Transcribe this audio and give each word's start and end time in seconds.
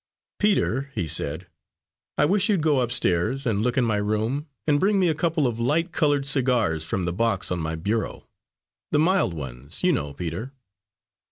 "Peter," 0.39 0.89
he 0.95 1.07
said, 1.07 1.45
"I 2.17 2.25
wish 2.25 2.49
you'd 2.49 2.63
go 2.63 2.79
upstairs, 2.79 3.45
and 3.45 3.61
look 3.61 3.77
in 3.77 3.83
my 3.85 3.97
room, 3.97 4.47
and 4.65 4.79
bring 4.79 4.97
me 4.97 5.09
a 5.09 5.13
couple 5.13 5.45
of 5.45 5.59
light 5.59 5.91
coloured 5.91 6.25
cigars 6.25 6.83
from 6.83 7.05
the 7.05 7.13
box 7.13 7.51
on 7.51 7.59
my 7.59 7.75
bureau 7.75 8.27
the 8.89 8.97
mild 8.97 9.35
ones, 9.35 9.83
you 9.83 9.91
know, 9.91 10.11
Peter." 10.11 10.53